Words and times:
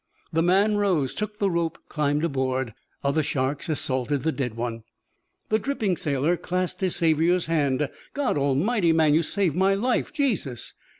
The 0.33 0.41
man 0.41 0.77
rose, 0.77 1.13
took 1.13 1.37
the 1.37 1.51
rope, 1.51 1.77
climbed 1.87 2.23
aboard. 2.25 2.73
Other 3.03 3.21
sharks 3.21 3.69
assaulted 3.69 4.23
the 4.23 4.31
dead 4.31 4.55
one. 4.55 4.81
The 5.49 5.59
dripping 5.59 5.95
sailor 5.95 6.37
clasped 6.37 6.81
his 6.81 6.95
saviour's 6.95 7.45
hand. 7.45 7.87
"God 8.15 8.35
Almighty, 8.35 8.93
man, 8.93 9.13
you 9.13 9.21
saved 9.21 9.55
my 9.55 9.75
life. 9.75 10.11
Jesus!" 10.11 10.73